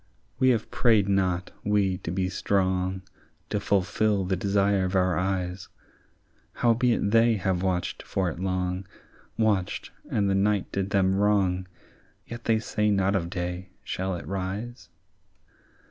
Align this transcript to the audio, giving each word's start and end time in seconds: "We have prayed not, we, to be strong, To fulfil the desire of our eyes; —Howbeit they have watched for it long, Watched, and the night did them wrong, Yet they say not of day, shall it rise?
"We 0.39 0.49
have 0.49 0.71
prayed 0.71 1.07
not, 1.07 1.51
we, 1.63 1.99
to 1.99 2.09
be 2.09 2.27
strong, 2.27 3.03
To 3.49 3.59
fulfil 3.59 4.25
the 4.25 4.35
desire 4.35 4.83
of 4.85 4.95
our 4.95 5.15
eyes; 5.15 5.69
—Howbeit 6.53 7.11
they 7.11 7.35
have 7.35 7.61
watched 7.61 8.01
for 8.01 8.27
it 8.27 8.39
long, 8.39 8.87
Watched, 9.37 9.91
and 10.09 10.27
the 10.27 10.33
night 10.33 10.71
did 10.71 10.89
them 10.89 11.13
wrong, 11.13 11.67
Yet 12.25 12.45
they 12.45 12.57
say 12.57 12.89
not 12.89 13.15
of 13.15 13.29
day, 13.29 13.69
shall 13.83 14.15
it 14.15 14.25
rise? 14.25 14.89